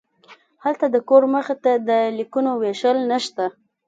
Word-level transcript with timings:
هلته 0.63 0.85
د 0.89 0.95
کور 1.09 1.23
مخې 1.33 1.55
ته 1.63 1.71
د 1.87 1.89
لیکونو 2.17 2.51
ویشل 2.61 2.97
نشته 3.11 3.45